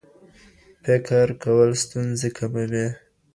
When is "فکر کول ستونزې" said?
0.83-2.29